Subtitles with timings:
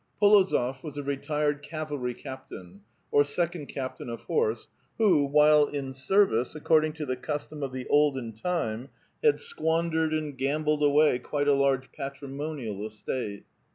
[0.19, 4.65] P61ozof was a retired eavalr}' captain, or second captain of horse,^
[4.97, 8.89] who, while in service, according to the custom of the oldi'n time,
[9.23, 13.43] had squandered and gambled away quite a large patrimonial estate.